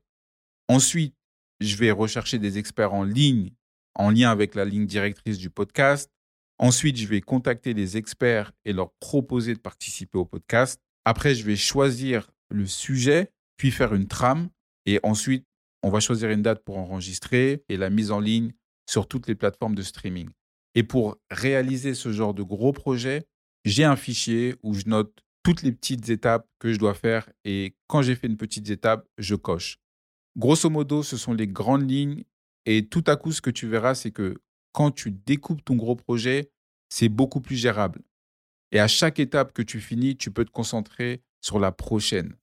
Ensuite, 0.69 1.15
je 1.63 1.77
vais 1.77 1.92
rechercher 1.92 2.39
des 2.39 2.57
experts 2.57 2.94
en 2.94 3.04
ligne, 3.04 3.51
en 3.96 4.10
lien 4.10 4.32
avec 4.32 4.55
la 4.55 4.65
ligne 4.65 4.86
directrice 4.86 5.38
du 5.38 5.50
podcast. 5.50 6.12
Ensuite, 6.60 6.98
je 6.98 7.08
vais 7.08 7.22
contacter 7.22 7.74
des 7.74 7.98
experts 7.98 8.51
et 8.65 8.74
leur 8.74 8.93
proposer 9.00 9.53
de 9.53 9.60
participer 9.60 10.17
au 10.17 10.25
podcast. 10.25 10.79
Après, 11.05 11.36
je 11.36 11.43
vais 11.43 11.55
choisir 11.55 12.32
le 12.50 12.65
sujet, 12.65 13.32
puis 13.58 13.72
faire 13.72 13.93
une 13.93 14.08
trame. 14.08 14.50
Et 14.86 15.00
ensuite, 15.03 15.46
on 15.82 15.89
va 15.89 16.00
choisir 16.00 16.29
une 16.29 16.41
date 16.41 16.63
pour 16.63 16.77
enregistrer 16.77 17.63
et 17.70 17.77
la 17.77 17.89
mise 17.89 18.12
en 18.12 18.20
ligne 18.20 18.51
sur 18.89 19.08
toutes 19.08 19.27
les 19.27 19.36
plateformes 19.36 19.75
de 19.75 19.82
streaming. 19.82 20.29
Et 20.75 20.84
pour 20.84 21.17
réaliser 21.29 21.93
ce 21.93 22.12
genre 22.12 22.34
de 22.34 22.43
gros 22.43 22.72
projet, 22.72 23.25
j'ai 23.65 23.84
un 23.84 23.96
fichier 23.96 24.55
où 24.63 24.74
je 24.74 24.86
note 24.88 25.24
toutes 25.43 25.62
les 25.62 25.72
petites 25.72 26.10
étapes 26.10 26.48
que 26.60 26.72
je 26.72 26.79
dois 26.79 26.93
faire 26.93 27.29
et 27.43 27.75
quand 27.88 28.01
j'ai 28.01 28.15
fait 28.15 28.27
une 28.27 28.38
petite 28.38 28.70
étape, 28.70 29.08
je 29.17 29.36
coche. 29.36 29.77
Grosso 30.38 30.70
modo, 30.70 31.04
ce 31.04 31.18
sont 31.18 31.34
les 31.34 31.48
grandes 31.48 31.90
lignes. 31.90 32.24
Et 32.66 32.88
tout 32.88 33.04
à 33.08 33.16
coup, 33.16 33.32
ce 33.32 33.42
que 33.42 33.50
tu 33.50 33.68
verras, 33.68 33.96
c'est 33.96 34.12
que 34.12 34.36
quand 34.72 34.92
tu 34.92 35.12
découpes 35.12 35.63
ton 35.63 35.75
gros 35.75 35.96
projet, 35.96 36.52
c'est 36.90 37.10
beaucoup 37.10 37.42
plus 37.42 37.56
gérable. 37.56 38.02
Et 38.72 38.80
à 38.80 38.88
chaque 38.88 39.20
étape 39.20 39.54
que 39.54 39.62
tu 39.62 39.80
finis, 39.80 40.18
tu 40.18 40.32
peux 40.32 40.46
te 40.46 40.52
concentrer 40.52 41.22
sur 41.42 41.60
la 41.60 41.72
prochaine. 41.72 42.36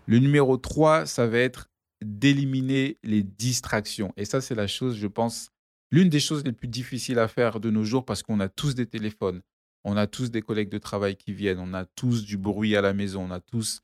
Le 0.05 0.19
numéro 0.19 0.57
3, 0.57 1.05
ça 1.05 1.27
va 1.27 1.37
être 1.37 1.69
d'éliminer 2.03 2.97
les 3.03 3.23
distractions. 3.23 4.11
Et 4.17 4.25
ça, 4.25 4.41
c'est 4.41 4.55
la 4.55 4.67
chose, 4.67 4.97
je 4.97 5.07
pense, 5.07 5.49
l'une 5.91 6.09
des 6.09 6.19
choses 6.19 6.43
les 6.43 6.51
plus 6.51 6.67
difficiles 6.67 7.19
à 7.19 7.27
faire 7.27 7.59
de 7.59 7.69
nos 7.69 7.83
jours 7.83 8.03
parce 8.03 8.23
qu'on 8.23 8.39
a 8.39 8.49
tous 8.49 8.75
des 8.75 8.87
téléphones, 8.87 9.41
on 9.83 9.97
a 9.97 10.07
tous 10.07 10.31
des 10.31 10.41
collègues 10.41 10.69
de 10.69 10.77
travail 10.77 11.15
qui 11.15 11.33
viennent, 11.33 11.59
on 11.59 11.73
a 11.73 11.85
tous 11.85 12.23
du 12.23 12.37
bruit 12.37 12.75
à 12.75 12.81
la 12.81 12.93
maison, 12.93 13.25
on 13.27 13.31
a 13.31 13.39
tous, 13.39 13.81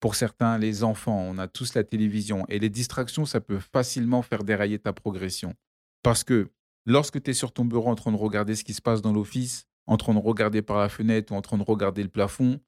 pour 0.00 0.14
certains, 0.14 0.58
les 0.58 0.82
enfants, 0.82 1.20
on 1.20 1.38
a 1.38 1.48
tous 1.48 1.74
la 1.74 1.84
télévision. 1.84 2.44
Et 2.48 2.58
les 2.58 2.70
distractions, 2.70 3.24
ça 3.24 3.40
peut 3.40 3.58
facilement 3.58 4.22
faire 4.22 4.44
dérailler 4.44 4.78
ta 4.78 4.92
progression. 4.92 5.54
Parce 6.02 6.24
que 6.24 6.50
lorsque 6.86 7.22
tu 7.22 7.30
es 7.30 7.34
sur 7.34 7.52
ton 7.52 7.64
bureau 7.64 7.90
en 7.90 7.94
train 7.94 8.12
de 8.12 8.16
regarder 8.16 8.54
ce 8.54 8.64
qui 8.64 8.74
se 8.74 8.82
passe 8.82 9.02
dans 9.02 9.12
l'office, 9.12 9.66
en 9.86 9.96
train 9.96 10.14
de 10.14 10.18
regarder 10.18 10.62
par 10.62 10.78
la 10.78 10.88
fenêtre 10.88 11.32
ou 11.32 11.36
en 11.36 11.42
train 11.42 11.58
de 11.58 11.62
regarder 11.62 12.02
le 12.02 12.08
plafond, 12.08 12.60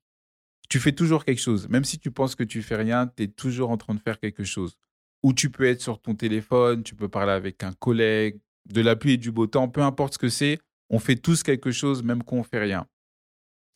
tu 0.69 0.79
fais 0.79 0.93
toujours 0.93 1.25
quelque 1.25 1.41
chose. 1.41 1.69
Même 1.69 1.85
si 1.85 1.99
tu 1.99 2.11
penses 2.11 2.35
que 2.35 2.45
tu 2.45 2.62
fais 2.62 2.76
rien, 2.76 3.07
tu 3.07 3.25
es 3.25 3.29
toujours 3.29 3.71
en 3.71 3.76
train 3.76 3.95
de 3.95 4.00
faire 4.00 4.19
quelque 4.19 4.45
chose. 4.45 4.76
Ou 5.23 5.33
tu 5.33 5.50
peux 5.50 5.64
être 5.64 5.81
sur 5.81 6.00
ton 6.00 6.14
téléphone, 6.14 6.83
tu 6.83 6.95
peux 6.95 7.09
parler 7.09 7.33
avec 7.33 7.62
un 7.62 7.73
collègue, 7.73 8.41
de 8.67 8.81
la 8.81 8.97
pluie 8.97 9.12
et 9.12 9.17
du 9.17 9.31
beau 9.31 9.47
temps, 9.47 9.69
peu 9.69 9.83
importe 9.83 10.14
ce 10.14 10.19
que 10.19 10.29
c'est, 10.29 10.59
on 10.94 11.00
fait 11.00 11.16
tous 11.16 11.42
quelque 11.42 11.72
chose 11.72 12.04
même 12.04 12.22
qu'on 12.22 12.44
fait 12.44 12.60
rien. 12.60 12.86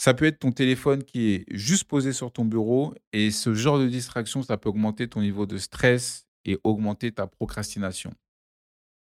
Ça 0.00 0.14
peut 0.14 0.26
être 0.26 0.38
ton 0.38 0.52
téléphone 0.52 1.02
qui 1.02 1.32
est 1.32 1.44
juste 1.50 1.82
posé 1.82 2.12
sur 2.12 2.30
ton 2.30 2.44
bureau 2.44 2.94
et 3.12 3.32
ce 3.32 3.54
genre 3.54 3.80
de 3.80 3.88
distraction, 3.88 4.44
ça 4.44 4.56
peut 4.56 4.68
augmenter 4.68 5.08
ton 5.08 5.20
niveau 5.20 5.44
de 5.44 5.58
stress 5.58 6.26
et 6.44 6.60
augmenter 6.62 7.10
ta 7.10 7.26
procrastination. 7.26 8.14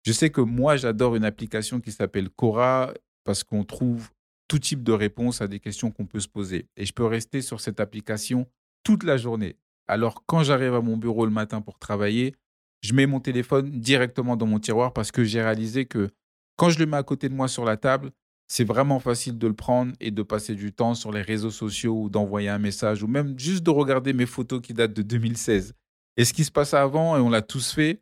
Je 0.06 0.14
sais 0.14 0.30
que 0.30 0.40
moi, 0.40 0.78
j'adore 0.78 1.18
une 1.18 1.26
application 1.26 1.82
qui 1.82 1.92
s'appelle 1.92 2.30
Cora 2.30 2.94
parce 3.26 3.44
qu'on 3.44 3.66
trouve 3.66 4.12
tout 4.48 4.60
type 4.60 4.82
de 4.82 4.94
réponses 4.94 5.42
à 5.42 5.50
des 5.50 5.60
questions 5.60 5.92
qu'on 5.92 6.06
peut 6.06 6.22
se 6.22 6.30
poser. 6.30 6.70
Et 6.78 6.86
je 6.86 6.94
peux 6.94 7.06
rester 7.06 7.42
sur 7.42 7.60
cette 7.60 7.82
application 7.82 8.48
toute 8.84 9.04
la 9.04 9.18
journée. 9.18 9.58
Alors 9.88 10.24
quand 10.26 10.44
j'arrive 10.44 10.76
à 10.76 10.82
mon 10.82 10.96
bureau 10.96 11.26
le 11.26 11.34
matin 11.34 11.60
pour 11.60 11.80
travailler, 11.80 12.34
je 12.82 12.94
mets 12.94 13.08
mon 13.08 13.20
téléphone 13.20 13.72
directement 13.72 14.38
dans 14.38 14.48
mon 14.48 14.60
tiroir 14.60 14.94
parce 14.94 15.12
que 15.12 15.26
j'ai 15.26 15.42
réalisé 15.42 15.86
que 15.86 16.12
quand 16.56 16.70
je 16.70 16.80
le 16.80 16.86
mets 16.86 16.98
à 16.98 17.04
côté 17.04 17.30
de 17.30 17.34
moi 17.34 17.48
sur 17.48 17.66
la 17.66 17.78
table, 17.78 18.12
c'est 18.48 18.64
vraiment 18.64 19.00
facile 19.00 19.38
de 19.38 19.48
le 19.48 19.56
prendre 19.56 19.94
et 20.00 20.12
de 20.12 20.22
passer 20.22 20.56
du 20.56 20.72
temps 20.72 20.94
sur 20.94 21.12
les 21.12 21.22
réseaux 21.22 21.52
sociaux 21.52 22.04
ou 22.04 22.10
d'envoyer 22.10 22.50
un 22.50 22.60
message 22.60 23.02
ou 23.02 23.08
même 23.08 23.38
juste 23.40 23.64
de 23.64 23.72
regarder 23.72 24.14
mes 24.14 24.26
photos 24.26 24.62
qui 24.62 24.74
datent 24.74 24.94
de 24.94 25.02
2016. 25.02 25.74
Et 26.18 26.26
ce 26.26 26.34
qui 26.34 26.44
se 26.44 26.52
passe 26.52 26.74
avant, 26.74 27.18
et 27.18 27.20
on 27.20 27.30
l'a 27.30 27.42
tous 27.42 27.74
fait, 27.74 28.00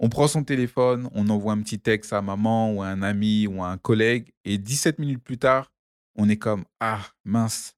on 0.00 0.08
prend 0.08 0.26
son 0.26 0.42
téléphone, 0.42 1.08
on 1.12 1.28
envoie 1.28 1.52
un 1.52 1.60
petit 1.60 1.78
texte 1.78 2.12
à 2.12 2.22
maman 2.22 2.72
ou 2.72 2.82
à 2.82 2.88
un 2.88 3.02
ami 3.02 3.46
ou 3.46 3.62
à 3.62 3.68
un 3.68 3.78
collègue 3.78 4.32
et 4.44 4.58
17 4.58 4.98
minutes 4.98 5.22
plus 5.22 5.38
tard, 5.38 5.70
on 6.16 6.28
est 6.28 6.36
comme 6.36 6.64
Ah, 6.80 7.02
mince, 7.24 7.76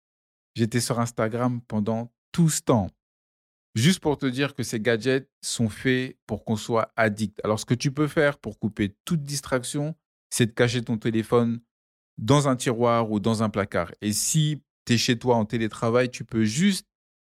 j'étais 0.54 0.80
sur 0.80 0.98
Instagram 1.00 1.60
pendant 1.66 2.10
tout 2.32 2.48
ce 2.48 2.62
temps. 2.62 2.88
Juste 3.74 4.00
pour 4.00 4.16
te 4.16 4.24
dire 4.24 4.54
que 4.54 4.62
ces 4.62 4.80
gadgets 4.80 5.28
sont 5.42 5.68
faits 5.68 6.16
pour 6.26 6.44
qu'on 6.44 6.56
soit 6.56 6.92
addict. 6.96 7.38
Alors, 7.44 7.60
ce 7.60 7.66
que 7.66 7.74
tu 7.74 7.92
peux 7.92 8.08
faire 8.08 8.38
pour 8.38 8.58
couper 8.58 8.96
toute 9.04 9.22
distraction, 9.22 9.94
c'est 10.30 10.46
de 10.46 10.52
cacher 10.52 10.82
ton 10.82 10.98
téléphone 10.98 11.60
dans 12.18 12.48
un 12.48 12.56
tiroir 12.56 13.10
ou 13.10 13.20
dans 13.20 13.42
un 13.42 13.50
placard. 13.50 13.92
Et 14.00 14.12
si 14.12 14.62
tu 14.84 14.94
es 14.94 14.98
chez 14.98 15.18
toi 15.18 15.36
en 15.36 15.44
télétravail, 15.44 16.10
tu 16.10 16.24
peux 16.24 16.44
juste 16.44 16.86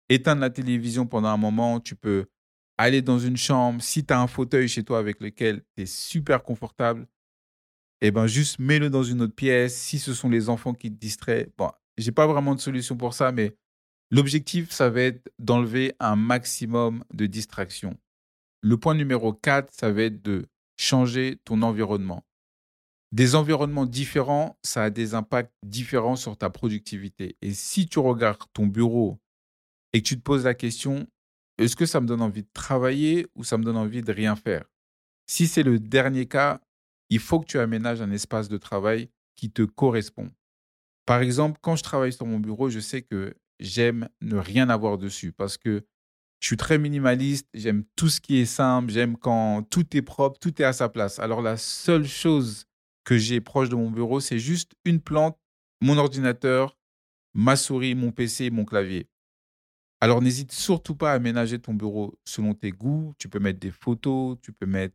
éteindre 0.08 0.40
la 0.40 0.50
télévision 0.50 1.06
pendant 1.06 1.28
un 1.28 1.36
moment, 1.36 1.80
tu 1.80 1.94
peux 1.94 2.26
aller 2.78 3.02
dans 3.02 3.18
une 3.18 3.36
chambre. 3.36 3.82
Si 3.82 4.04
tu 4.04 4.14
as 4.14 4.20
un 4.20 4.26
fauteuil 4.26 4.68
chez 4.68 4.84
toi 4.84 4.98
avec 4.98 5.20
lequel 5.20 5.62
tu 5.76 5.82
es 5.82 5.86
super 5.86 6.42
confortable, 6.42 7.06
eh 8.00 8.10
ben 8.10 8.26
juste 8.26 8.58
mets-le 8.60 8.90
dans 8.90 9.02
une 9.02 9.22
autre 9.22 9.34
pièce. 9.34 9.76
Si 9.76 9.98
ce 9.98 10.14
sont 10.14 10.28
les 10.28 10.48
enfants 10.48 10.74
qui 10.74 10.90
te 10.90 10.96
distraient, 10.96 11.50
bon, 11.58 11.70
j'ai 11.96 12.12
pas 12.12 12.26
vraiment 12.26 12.54
de 12.54 12.60
solution 12.60 12.96
pour 12.96 13.12
ça, 13.12 13.32
mais 13.32 13.56
l'objectif, 14.10 14.70
ça 14.70 14.88
va 14.88 15.02
être 15.02 15.28
d'enlever 15.38 15.92
un 15.98 16.14
maximum 16.14 17.04
de 17.12 17.26
distractions. 17.26 17.98
Le 18.60 18.76
point 18.76 18.94
numéro 18.94 19.32
4, 19.32 19.72
ça 19.72 19.90
va 19.90 20.02
être 20.02 20.22
de 20.22 20.46
changer 20.76 21.40
ton 21.44 21.62
environnement. 21.62 22.24
Des 23.10 23.34
environnements 23.34 23.86
différents, 23.86 24.58
ça 24.62 24.84
a 24.84 24.90
des 24.90 25.14
impacts 25.14 25.52
différents 25.64 26.16
sur 26.16 26.36
ta 26.36 26.50
productivité. 26.50 27.36
Et 27.40 27.54
si 27.54 27.86
tu 27.86 27.98
regardes 27.98 28.42
ton 28.52 28.66
bureau 28.66 29.18
et 29.92 30.02
que 30.02 30.06
tu 30.06 30.16
te 30.16 30.22
poses 30.22 30.44
la 30.44 30.54
question, 30.54 31.06
est-ce 31.56 31.74
que 31.74 31.86
ça 31.86 32.00
me 32.00 32.06
donne 32.06 32.20
envie 32.20 32.42
de 32.42 32.50
travailler 32.52 33.26
ou 33.34 33.44
ça 33.44 33.56
me 33.56 33.64
donne 33.64 33.78
envie 33.78 34.02
de 34.02 34.12
rien 34.12 34.36
faire? 34.36 34.64
Si 35.26 35.46
c'est 35.46 35.62
le 35.62 35.78
dernier 35.78 36.26
cas, 36.26 36.60
il 37.10 37.18
faut 37.18 37.40
que 37.40 37.46
tu 37.46 37.58
aménages 37.58 38.02
un 38.02 38.10
espace 38.10 38.48
de 38.48 38.58
travail 38.58 39.10
qui 39.36 39.50
te 39.50 39.62
correspond. 39.62 40.30
Par 41.06 41.22
exemple, 41.22 41.58
quand 41.62 41.76
je 41.76 41.82
travaille 41.82 42.12
sur 42.12 42.26
mon 42.26 42.38
bureau, 42.38 42.68
je 42.68 42.80
sais 42.80 43.00
que 43.02 43.34
j'aime 43.58 44.08
ne 44.20 44.36
rien 44.36 44.68
avoir 44.68 44.98
dessus 44.98 45.32
parce 45.32 45.56
que 45.56 45.86
je 46.40 46.46
suis 46.46 46.56
très 46.56 46.78
minimaliste, 46.78 47.48
j'aime 47.54 47.84
tout 47.96 48.08
ce 48.08 48.20
qui 48.20 48.36
est 48.36 48.46
simple, 48.46 48.92
j'aime 48.92 49.16
quand 49.16 49.62
tout 49.70 49.96
est 49.96 50.02
propre, 50.02 50.38
tout 50.38 50.60
est 50.62 50.64
à 50.64 50.72
sa 50.72 50.88
place. 50.88 51.18
Alors 51.18 51.42
la 51.42 51.56
seule 51.56 52.06
chose 52.06 52.67
que 53.08 53.16
j'ai 53.16 53.40
proche 53.40 53.70
de 53.70 53.74
mon 53.74 53.90
bureau, 53.90 54.20
c'est 54.20 54.38
juste 54.38 54.72
une 54.84 55.00
plante, 55.00 55.38
mon 55.80 55.96
ordinateur, 55.96 56.76
ma 57.32 57.56
souris, 57.56 57.94
mon 57.94 58.12
PC 58.12 58.50
mon 58.50 58.66
clavier. 58.66 59.08
Alors 60.02 60.20
n'hésite 60.20 60.52
surtout 60.52 60.94
pas 60.94 61.12
à 61.12 61.14
aménager 61.14 61.58
ton 61.58 61.72
bureau 61.72 62.18
selon 62.26 62.52
tes 62.52 62.70
goûts. 62.70 63.14
Tu 63.18 63.30
peux 63.30 63.38
mettre 63.38 63.60
des 63.60 63.70
photos, 63.70 64.36
tu 64.42 64.52
peux 64.52 64.66
mettre 64.66 64.94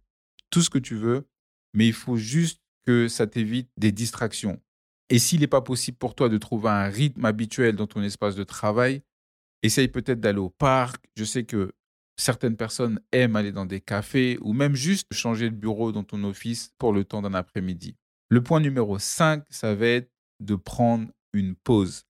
tout 0.51 0.62
ce 0.62 0.70
que 0.70 0.77
tu 0.77 0.96
veux 0.96 1.27
mais 1.74 1.88
il 1.88 1.93
faut 1.93 2.17
juste 2.17 2.62
que 2.86 3.08
ça 3.08 3.27
t'évite 3.27 3.70
des 3.77 3.91
distractions. 3.91 4.62
Et 5.10 5.20
s'il 5.20 5.41
n'est 5.41 5.48
pas 5.48 5.62
possible 5.62 5.98
pour 5.98 6.15
toi 6.15 6.29
de 6.29 6.38
trouver 6.38 6.70
un 6.70 6.88
rythme 6.88 7.25
habituel 7.25 7.75
dans 7.75 7.88
ton 7.88 8.03
espace 8.03 8.36
de 8.36 8.43
travail, 8.43 9.01
essaye 9.63 9.88
peut-être 9.88 10.20
d'aller 10.20 10.39
au 10.39 10.50
parc. 10.50 11.03
Je 11.15 11.24
sais 11.24 11.46
que 11.46 11.72
certaines 12.17 12.58
personnes 12.58 13.00
aiment 13.12 13.36
aller 13.36 13.51
dans 13.51 13.65
des 13.65 13.82
cafés 13.82 14.38
ou 14.41 14.53
même 14.53 14.75
juste 14.75 15.12
changer 15.13 15.50
de 15.50 15.55
bureau 15.55 15.91
dans 15.91 16.03
ton 16.03 16.24
office 16.24 16.74
pour 16.77 16.93
le 16.93 17.03
temps 17.03 17.22
d'un 17.22 17.34
après-midi. 17.34 17.96
Le 18.30 18.42
point 18.42 18.60
numéro 18.60 19.00
5, 19.00 19.44
ça 19.50 19.75
va 19.75 19.88
être 19.88 20.12
de 20.39 20.56
prendre 20.56 21.10
une 21.34 21.56
pause. 21.56 22.03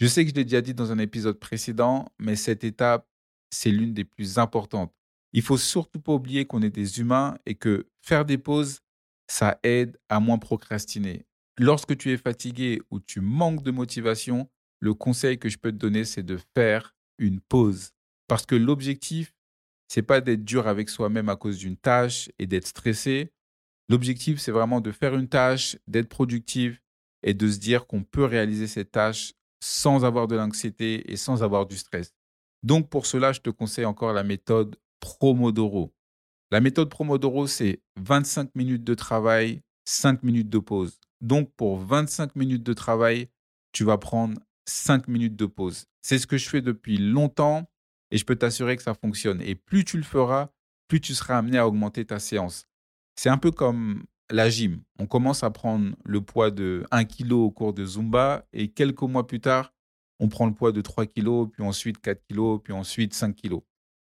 Je 0.00 0.06
sais 0.06 0.24
que 0.24 0.30
je 0.30 0.34
l'ai 0.34 0.44
déjà 0.44 0.60
dit 0.60 0.74
dans 0.74 0.92
un 0.92 0.98
épisode 0.98 1.38
précédent, 1.38 2.08
mais 2.18 2.36
cette 2.36 2.64
étape, 2.64 3.06
c'est 3.50 3.70
l'une 3.70 3.92
des 3.92 4.04
plus 4.04 4.38
importantes. 4.38 4.94
Il 5.32 5.42
faut 5.42 5.58
surtout 5.58 6.00
pas 6.00 6.12
oublier 6.12 6.46
qu'on 6.46 6.62
est 6.62 6.70
des 6.70 7.00
humains 7.00 7.36
et 7.46 7.54
que 7.54 7.88
faire 8.02 8.24
des 8.24 8.38
pauses, 8.38 8.80
ça 9.28 9.58
aide 9.62 9.98
à 10.08 10.18
moins 10.18 10.38
procrastiner. 10.38 11.26
Lorsque 11.58 11.96
tu 11.96 12.10
es 12.10 12.16
fatigué 12.16 12.80
ou 12.90 13.00
tu 13.00 13.20
manques 13.20 13.62
de 13.62 13.70
motivation, 13.70 14.48
le 14.80 14.94
conseil 14.94 15.38
que 15.38 15.48
je 15.48 15.58
peux 15.58 15.70
te 15.70 15.76
donner, 15.76 16.04
c'est 16.04 16.22
de 16.22 16.38
faire 16.56 16.96
une 17.18 17.40
pause. 17.40 17.90
Parce 18.26 18.46
que 18.46 18.54
l'objectif, 18.54 19.34
c'est 19.88 20.02
pas 20.02 20.20
d'être 20.20 20.44
dur 20.44 20.66
avec 20.66 20.88
soi-même 20.88 21.28
à 21.28 21.36
cause 21.36 21.58
d'une 21.58 21.76
tâche 21.76 22.30
et 22.38 22.46
d'être 22.46 22.66
stressé. 22.66 23.32
L'objectif, 23.90 24.38
c'est 24.38 24.52
vraiment 24.52 24.80
de 24.80 24.92
faire 24.92 25.16
une 25.16 25.28
tâche, 25.28 25.76
d'être 25.88 26.08
productif 26.08 26.80
et 27.24 27.34
de 27.34 27.50
se 27.50 27.58
dire 27.58 27.88
qu'on 27.88 28.04
peut 28.04 28.24
réaliser 28.24 28.68
cette 28.68 28.92
tâche 28.92 29.34
sans 29.60 30.04
avoir 30.04 30.28
de 30.28 30.36
l'anxiété 30.36 31.10
et 31.10 31.16
sans 31.16 31.42
avoir 31.42 31.66
du 31.66 31.76
stress. 31.76 32.14
Donc 32.62 32.88
pour 32.88 33.04
cela, 33.04 33.32
je 33.32 33.40
te 33.40 33.50
conseille 33.50 33.86
encore 33.86 34.12
la 34.12 34.22
méthode 34.22 34.76
Promodoro. 35.00 35.92
La 36.52 36.60
méthode 36.60 36.88
Promodoro, 36.88 37.48
c'est 37.48 37.80
25 37.96 38.54
minutes 38.54 38.84
de 38.84 38.94
travail, 38.94 39.60
5 39.86 40.22
minutes 40.22 40.50
de 40.50 40.60
pause. 40.60 41.00
Donc, 41.20 41.52
pour 41.56 41.78
25 41.80 42.36
minutes 42.36 42.62
de 42.62 42.72
travail, 42.72 43.28
tu 43.72 43.82
vas 43.82 43.98
prendre 43.98 44.38
5 44.66 45.08
minutes 45.08 45.36
de 45.36 45.46
pause. 45.46 45.86
C'est 46.00 46.18
ce 46.18 46.28
que 46.28 46.38
je 46.38 46.48
fais 46.48 46.62
depuis 46.62 46.96
longtemps 46.98 47.68
et 48.12 48.18
je 48.18 48.24
peux 48.24 48.36
t'assurer 48.36 48.76
que 48.76 48.84
ça 48.84 48.94
fonctionne. 48.94 49.42
Et 49.42 49.56
plus 49.56 49.84
tu 49.84 49.96
le 49.96 50.04
feras, 50.04 50.50
plus 50.86 51.00
tu 51.00 51.12
seras 51.12 51.38
amené 51.38 51.58
à 51.58 51.66
augmenter 51.66 52.04
ta 52.04 52.20
séance. 52.20 52.69
C'est 53.22 53.28
un 53.28 53.36
peu 53.36 53.50
comme 53.50 54.04
la 54.30 54.48
gym. 54.48 54.80
On 54.98 55.06
commence 55.06 55.42
à 55.42 55.50
prendre 55.50 55.94
le 56.06 56.22
poids 56.22 56.50
de 56.50 56.86
1 56.90 57.04
kg 57.04 57.32
au 57.32 57.50
cours 57.50 57.74
de 57.74 57.84
Zumba 57.84 58.46
et 58.54 58.68
quelques 58.68 59.02
mois 59.02 59.26
plus 59.26 59.40
tard, 59.40 59.74
on 60.20 60.30
prend 60.30 60.46
le 60.46 60.54
poids 60.54 60.72
de 60.72 60.80
3 60.80 61.04
kg, 61.04 61.50
puis 61.52 61.62
ensuite 61.62 62.00
4 62.00 62.22
kg, 62.26 62.62
puis 62.64 62.72
ensuite 62.72 63.12
5 63.12 63.36
kg. 63.36 63.58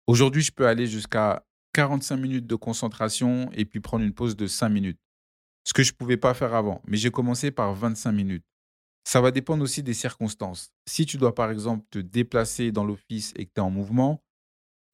Aujourd'hui, 0.05 0.41
je 0.41 0.51
peux 0.51 0.67
aller 0.67 0.85
jusqu'à 0.85 1.45
45 1.71 2.17
minutes 2.17 2.45
de 2.45 2.55
concentration 2.55 3.49
et 3.53 3.63
puis 3.63 3.79
prendre 3.79 4.03
une 4.03 4.13
pause 4.13 4.35
de 4.35 4.47
5 4.47 4.67
minutes. 4.67 4.99
Ce 5.63 5.71
que 5.71 5.81
je 5.81 5.93
ne 5.93 5.95
pouvais 5.95 6.17
pas 6.17 6.33
faire 6.33 6.53
avant. 6.53 6.81
Mais 6.85 6.97
j'ai 6.97 7.09
commencé 7.09 7.51
par 7.51 7.73
25 7.73 8.11
minutes. 8.11 8.43
Ça 9.05 9.21
va 9.21 9.31
dépendre 9.31 9.63
aussi 9.63 9.81
des 9.81 9.93
circonstances. 9.93 10.73
Si 10.89 11.05
tu 11.05 11.15
dois 11.15 11.33
par 11.33 11.51
exemple 11.51 11.85
te 11.89 11.99
déplacer 11.99 12.73
dans 12.73 12.83
l'office 12.83 13.31
et 13.37 13.45
que 13.45 13.51
tu 13.55 13.61
es 13.61 13.63
en 13.63 13.69
mouvement, 13.69 14.24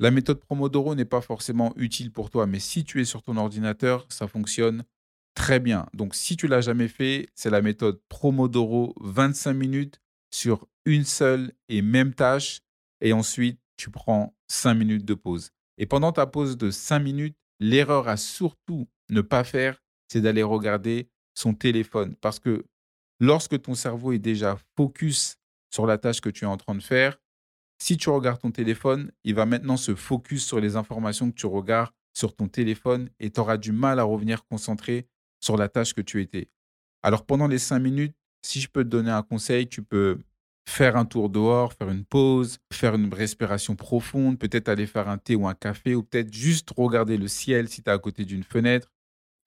la 0.02 0.10
méthode 0.10 0.40
Promodoro 0.40 0.96
n'est 0.96 1.06
pas 1.06 1.22
forcément 1.22 1.74
utile 1.78 2.12
pour 2.12 2.32
toi. 2.32 2.48
Mais 2.48 2.60
si 2.60 2.84
tu 2.84 3.00
es 3.00 3.06
sur 3.06 3.22
ton 3.22 3.38
ordinateur, 3.38 4.06
ça 4.10 4.28
fonctionne 4.28 4.84
Très 5.36 5.62
bien. 5.62 5.86
Donc, 5.94 6.14
si 6.14 6.36
tu 6.36 6.48
l'as 6.48 6.60
jamais 6.60 6.90
fait, 6.90 7.30
c'est 7.36 7.50
la 7.50 7.62
méthode 7.62 8.02
Promodoro 8.10 8.94
25 9.00 9.54
minutes 9.54 10.02
sur 10.30 10.68
une 10.86 11.06
seule 11.06 11.54
et 11.70 11.82
même 11.82 12.14
tâche. 12.14 12.60
Et 13.00 13.14
ensuite, 13.14 13.62
tu 13.78 13.92
prends 13.92 14.36
5 14.50 14.74
minutes 14.74 15.06
de 15.06 15.14
pause. 15.14 15.52
Et 15.78 15.86
pendant 15.86 16.12
ta 16.12 16.26
pause 16.26 16.58
de 16.58 16.70
5 16.70 17.00
minutes, 17.00 17.38
l'erreur 17.60 18.08
à 18.08 18.18
surtout 18.18 18.90
ne 19.10 19.22
pas 19.22 19.44
faire, 19.44 19.82
c'est 20.10 20.22
d'aller 20.22 20.44
regarder 20.44 21.10
son 21.34 21.54
téléphone. 21.54 22.16
Parce 22.22 22.40
que 22.40 22.66
lorsque 23.20 23.62
ton 23.62 23.76
cerveau 23.76 24.12
est 24.12 24.20
déjà 24.20 24.58
focus 24.76 25.38
sur 25.74 25.86
la 25.86 25.98
tâche 25.98 26.22
que 26.22 26.30
tu 26.30 26.44
es 26.44 26.48
en 26.48 26.58
train 26.58 26.76
de 26.76 26.84
faire, 26.84 27.21
si 27.82 27.98
tu 27.98 28.12
regardes 28.12 28.40
ton 28.40 28.52
téléphone, 28.52 29.12
il 29.24 29.34
va 29.34 29.48
maintenant 29.48 29.76
se 29.76 29.96
focus 29.96 30.46
sur 30.46 30.60
les 30.60 30.76
informations 30.76 31.32
que 31.32 31.36
tu 31.36 31.48
regardes 31.48 31.92
sur 32.14 32.36
ton 32.36 32.48
téléphone 32.48 33.10
et 33.20 33.32
tu 33.32 33.40
auras 33.40 33.58
du 33.58 33.72
mal 33.72 34.00
à 34.00 34.04
revenir 34.04 34.46
concentré 34.46 35.08
sur 35.40 35.58
la 35.58 35.68
tâche 35.68 35.96
que 35.96 36.02
tu 36.02 36.22
étais. 36.22 36.52
Alors 37.02 37.26
pendant 37.26 37.48
les 37.48 37.58
cinq 37.58 37.80
minutes, 37.80 38.16
si 38.46 38.62
je 38.62 38.70
peux 38.70 38.84
te 38.84 38.90
donner 38.90 39.10
un 39.10 39.24
conseil, 39.24 39.68
tu 39.68 39.82
peux 39.82 40.20
faire 40.70 40.96
un 40.96 41.06
tour 41.06 41.32
dehors, 41.32 41.74
faire 41.74 41.90
une 41.90 42.06
pause, 42.06 42.60
faire 42.72 42.94
une 42.94 43.12
respiration 43.12 43.76
profonde, 43.76 44.38
peut-être 44.38 44.70
aller 44.70 44.86
faire 44.86 45.10
un 45.10 45.18
thé 45.18 45.36
ou 45.36 45.48
un 45.48 45.56
café, 45.56 45.96
ou 45.96 46.04
peut-être 46.04 46.32
juste 46.32 46.70
regarder 46.78 47.18
le 47.18 47.28
ciel 47.28 47.68
si 47.68 47.82
tu 47.82 47.90
es 47.90 47.94
à 47.94 47.98
côté 47.98 48.26
d'une 48.26 48.44
fenêtre. 48.44 48.92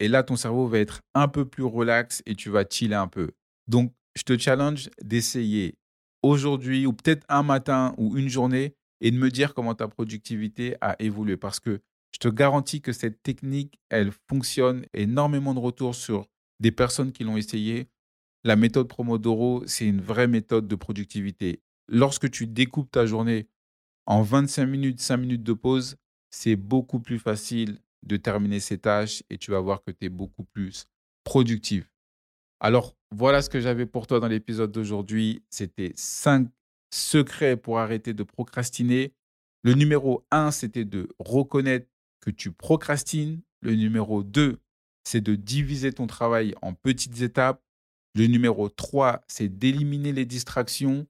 Et 0.00 0.08
là, 0.08 0.24
ton 0.24 0.34
cerveau 0.34 0.66
va 0.66 0.80
être 0.80 1.02
un 1.14 1.28
peu 1.28 1.44
plus 1.44 1.62
relax 1.62 2.20
et 2.26 2.34
tu 2.34 2.50
vas 2.50 2.64
chiller 2.68 2.96
un 2.96 3.06
peu. 3.06 3.30
Donc, 3.68 3.94
je 4.16 4.24
te 4.24 4.36
challenge 4.36 4.90
d'essayer 5.00 5.76
aujourd'hui 6.24 6.86
ou 6.86 6.92
peut-être 6.92 7.24
un 7.28 7.42
matin 7.42 7.94
ou 7.98 8.16
une 8.16 8.28
journée 8.28 8.74
et 9.00 9.10
de 9.10 9.18
me 9.18 9.30
dire 9.30 9.54
comment 9.54 9.74
ta 9.74 9.88
productivité 9.88 10.76
a 10.80 10.96
évolué. 10.98 11.36
Parce 11.36 11.60
que 11.60 11.80
je 12.12 12.18
te 12.18 12.28
garantis 12.28 12.80
que 12.80 12.92
cette 12.92 13.22
technique, 13.22 13.78
elle 13.90 14.10
fonctionne 14.28 14.86
énormément 14.94 15.52
de 15.52 15.58
retours 15.58 15.94
sur 15.94 16.26
des 16.60 16.72
personnes 16.72 17.12
qui 17.12 17.24
l'ont 17.24 17.36
essayé. 17.36 17.88
La 18.44 18.56
méthode 18.56 18.88
Promodoro, 18.88 19.62
c'est 19.66 19.86
une 19.86 20.00
vraie 20.00 20.28
méthode 20.28 20.66
de 20.66 20.74
productivité. 20.76 21.62
Lorsque 21.88 22.30
tu 22.30 22.46
découpes 22.46 22.90
ta 22.90 23.04
journée 23.04 23.48
en 24.06 24.22
25 24.22 24.66
minutes, 24.66 25.00
5 25.00 25.18
minutes 25.18 25.42
de 25.42 25.52
pause, 25.52 25.96
c'est 26.30 26.56
beaucoup 26.56 27.00
plus 27.00 27.18
facile 27.18 27.80
de 28.02 28.16
terminer 28.16 28.60
ces 28.60 28.78
tâches 28.78 29.22
et 29.28 29.38
tu 29.38 29.50
vas 29.50 29.60
voir 29.60 29.82
que 29.82 29.90
tu 29.90 30.06
es 30.06 30.08
beaucoup 30.08 30.44
plus 30.44 30.86
productif. 31.24 31.93
Alors, 32.64 32.96
voilà 33.10 33.42
ce 33.42 33.50
que 33.50 33.60
j'avais 33.60 33.84
pour 33.84 34.06
toi 34.06 34.20
dans 34.20 34.26
l'épisode 34.26 34.72
d'aujourd'hui. 34.72 35.44
C'était 35.50 35.92
5 35.96 36.48
secrets 36.90 37.58
pour 37.58 37.78
arrêter 37.78 38.14
de 38.14 38.22
procrastiner. 38.22 39.12
Le 39.64 39.74
numéro 39.74 40.24
1, 40.30 40.50
c'était 40.50 40.86
de 40.86 41.10
reconnaître 41.18 41.86
que 42.22 42.30
tu 42.30 42.52
procrastines. 42.52 43.42
Le 43.60 43.74
numéro 43.74 44.22
2, 44.22 44.62
c'est 45.06 45.20
de 45.20 45.34
diviser 45.34 45.92
ton 45.92 46.06
travail 46.06 46.54
en 46.62 46.72
petites 46.72 47.20
étapes. 47.20 47.62
Le 48.14 48.28
numéro 48.28 48.70
3, 48.70 49.20
c'est 49.28 49.50
d'éliminer 49.50 50.14
les 50.14 50.24
distractions. 50.24 51.06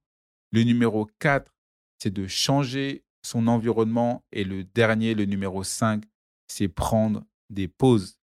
Le 0.50 0.64
numéro 0.64 1.08
4, 1.20 1.54
c'est 2.02 2.12
de 2.12 2.26
changer 2.26 3.04
son 3.22 3.46
environnement. 3.46 4.24
Et 4.32 4.42
le 4.42 4.64
dernier, 4.64 5.14
le 5.14 5.24
numéro 5.24 5.62
5, 5.62 6.02
c'est 6.48 6.66
prendre 6.66 7.22
des 7.48 7.68
pauses. 7.68 8.18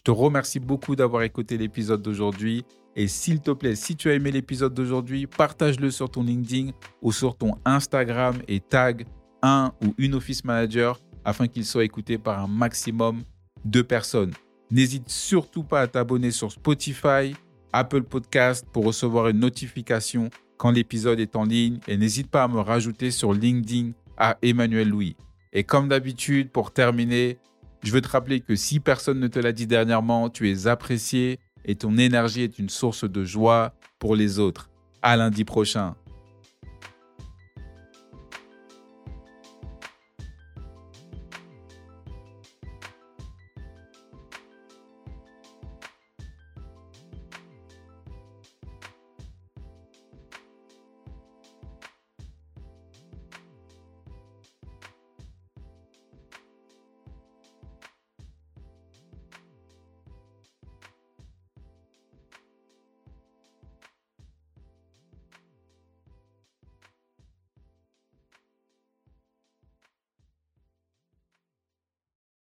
Je 0.00 0.04
te 0.04 0.10
remercie 0.12 0.60
beaucoup 0.60 0.96
d'avoir 0.96 1.24
écouté 1.24 1.58
l'épisode 1.58 2.00
d'aujourd'hui. 2.00 2.64
Et 2.96 3.06
s'il 3.06 3.42
te 3.42 3.50
plaît, 3.50 3.74
si 3.74 3.96
tu 3.96 4.08
as 4.08 4.14
aimé 4.14 4.30
l'épisode 4.30 4.72
d'aujourd'hui, 4.72 5.26
partage-le 5.26 5.90
sur 5.90 6.10
ton 6.10 6.22
LinkedIn 6.22 6.70
ou 7.02 7.12
sur 7.12 7.36
ton 7.36 7.56
Instagram 7.66 8.36
et 8.48 8.60
tag 8.60 9.04
un 9.42 9.74
ou 9.84 9.92
une 9.98 10.14
office 10.14 10.42
manager 10.42 10.98
afin 11.22 11.48
qu'il 11.48 11.66
soit 11.66 11.84
écouté 11.84 12.16
par 12.16 12.42
un 12.42 12.46
maximum 12.46 13.24
de 13.66 13.82
personnes. 13.82 14.32
N'hésite 14.70 15.10
surtout 15.10 15.64
pas 15.64 15.82
à 15.82 15.86
t'abonner 15.86 16.30
sur 16.30 16.50
Spotify, 16.50 17.36
Apple 17.74 18.04
Podcast 18.04 18.66
pour 18.72 18.86
recevoir 18.86 19.28
une 19.28 19.40
notification 19.40 20.30
quand 20.56 20.70
l'épisode 20.70 21.20
est 21.20 21.36
en 21.36 21.44
ligne 21.44 21.78
et 21.86 21.98
n'hésite 21.98 22.30
pas 22.30 22.44
à 22.44 22.48
me 22.48 22.60
rajouter 22.60 23.10
sur 23.10 23.34
LinkedIn 23.34 23.90
à 24.16 24.38
Emmanuel 24.40 24.88
Louis. 24.88 25.18
Et 25.52 25.62
comme 25.62 25.88
d'habitude, 25.88 26.50
pour 26.50 26.72
terminer, 26.72 27.36
je 27.82 27.92
veux 27.92 28.00
te 28.00 28.08
rappeler 28.08 28.40
que 28.40 28.54
si 28.56 28.80
personne 28.80 29.20
ne 29.20 29.28
te 29.28 29.38
l'a 29.38 29.52
dit 29.52 29.66
dernièrement, 29.66 30.28
tu 30.30 30.50
es 30.50 30.66
apprécié 30.66 31.38
et 31.64 31.74
ton 31.74 31.96
énergie 31.98 32.42
est 32.42 32.58
une 32.58 32.68
source 32.68 33.04
de 33.04 33.24
joie 33.24 33.74
pour 33.98 34.16
les 34.16 34.38
autres. 34.38 34.70
À 35.02 35.16
lundi 35.16 35.44
prochain. 35.44 35.94